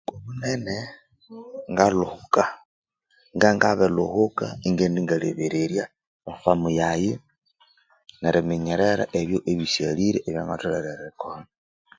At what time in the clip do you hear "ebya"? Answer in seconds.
10.27-10.41